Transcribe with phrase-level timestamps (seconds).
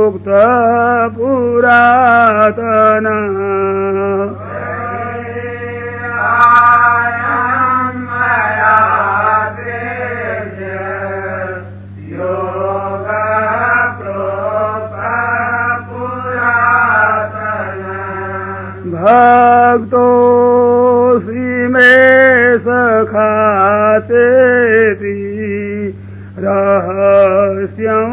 [0.04, 0.28] प्रोक्त
[1.16, 3.06] पुरातन।
[18.94, 20.08] भक्तोऽसि
[21.68, 21.92] मे
[22.58, 23.30] सखा
[26.38, 28.12] रहस्यं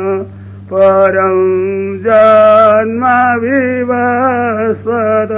[0.71, 1.39] परं
[2.03, 3.03] जन्म
[3.41, 5.31] विवस्वत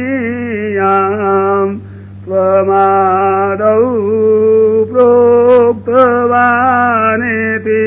[0.00, 1.74] कथमेतद्विजानीयाम्
[2.24, 3.78] त्वमादौ
[6.19, 7.83] प्रोक्तवानिति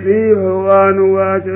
[0.00, 1.48] श्रीभगवानुवाच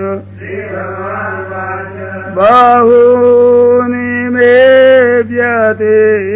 [2.36, 4.54] बहूनि मे
[5.32, 6.35] व्यतीतानि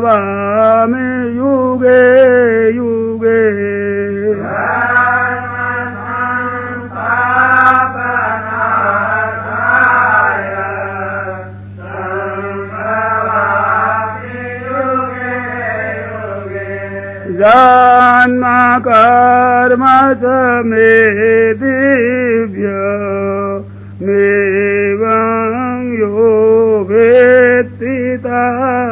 [0.00, 1.49] السماء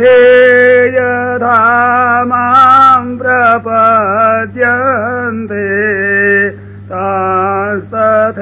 [0.00, 5.19] हे यथा मां प्रपद्यन्ते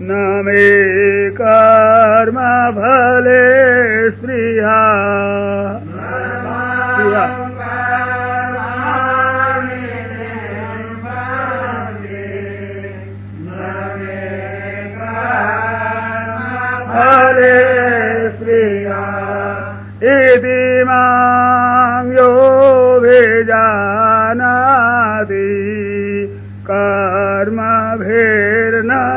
[0.00, 2.36] नमे कर्म
[2.74, 3.40] भले
[4.10, 4.76] स्प्रिया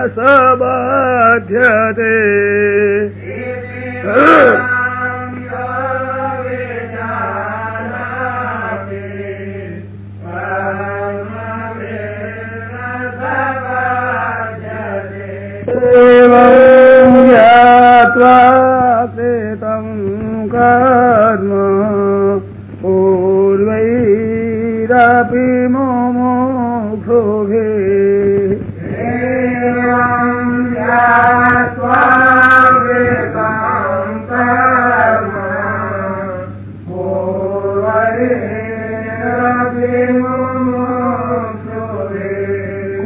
[0.08, 0.18] स
[0.62, 2.14] बाध्यते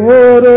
[0.08, 0.55] Oh, no.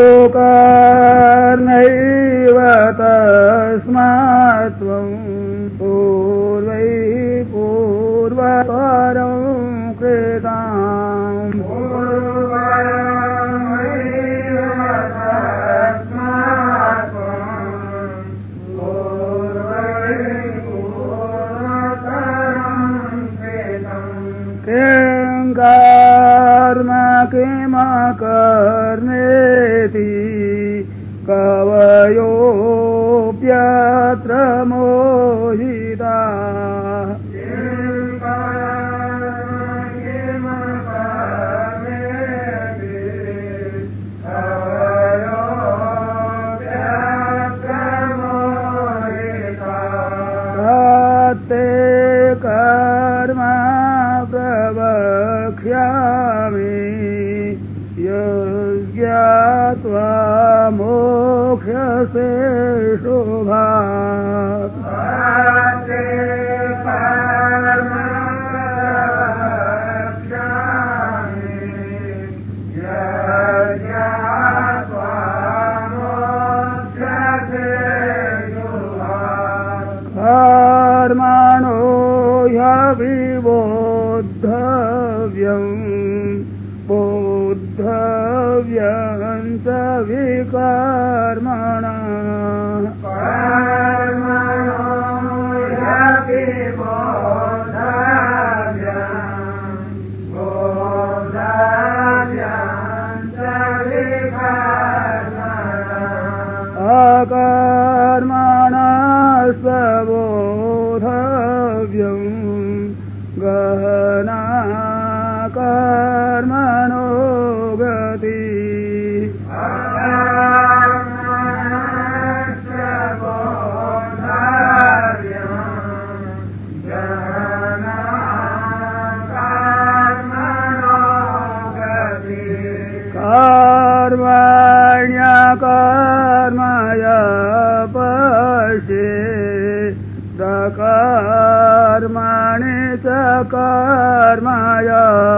[144.81, 145.38] يا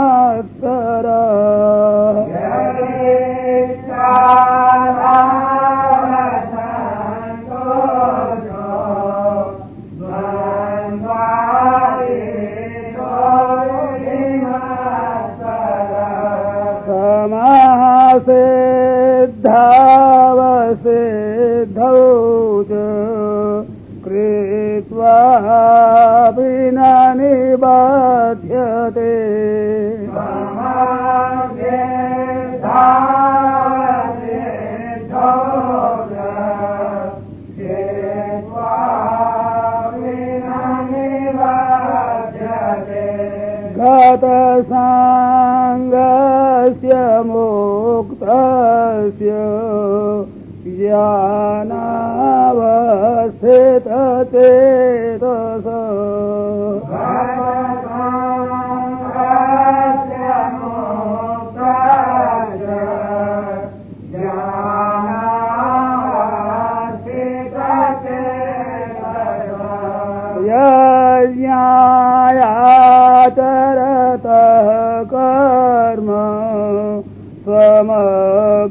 [55.22, 55.25] व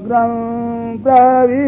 [0.04, 1.64] ब्रह्म प्रविलीयते।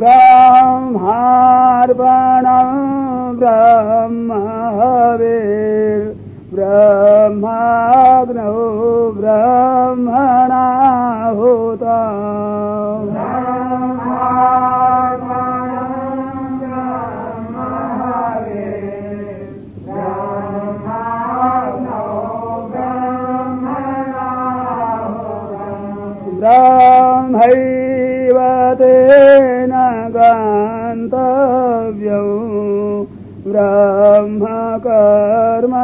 [0.00, 2.46] ब्रह्मण
[3.38, 4.28] ब्रह्म
[6.54, 10.39] ब्रह्माग्नौ ब्रह्म
[33.70, 35.74] ्रह्मा कर्म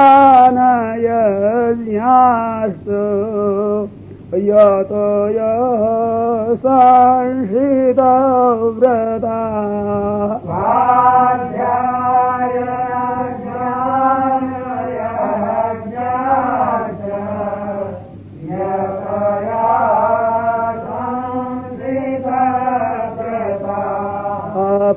[4.63, 6.81] ततयः सा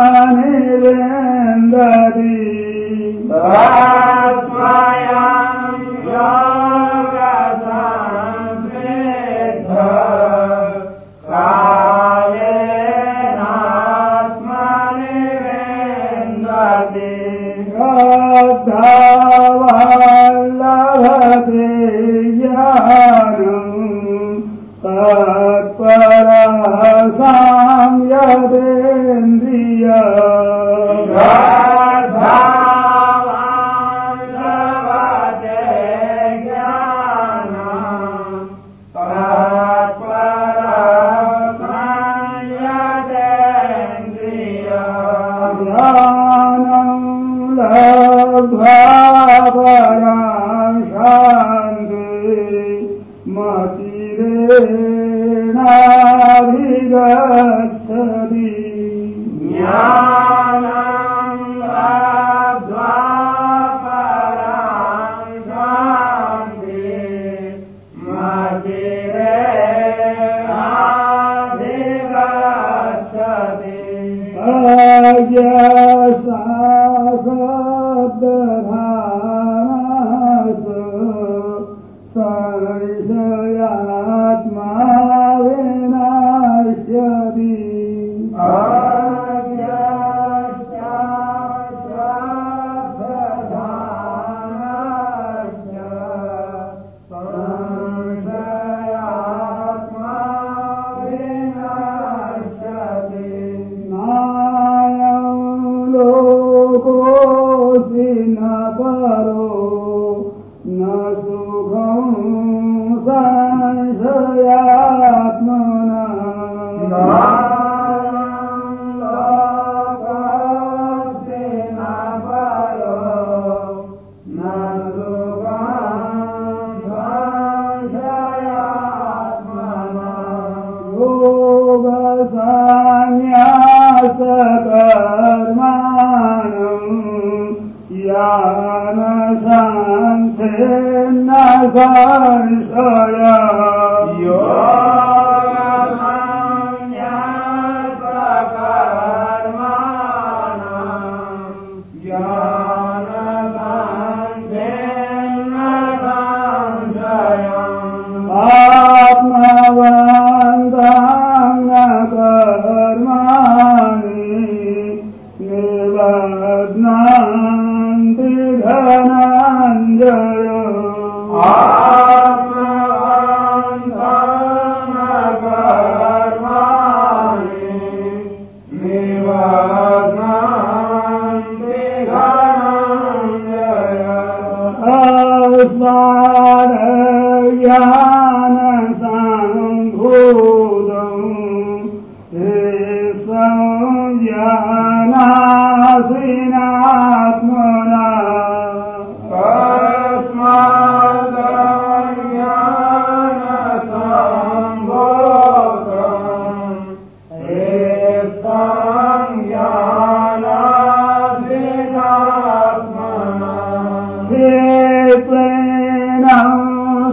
[0.00, 1.09] القرآن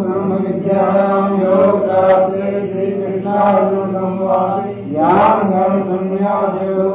[0.00, 6.88] ब्रह्मविद्यायां योगशास्त्रे श्री श्रीकृष्णार्जुन संवाद ध्यान धर्मसन्न्यासयो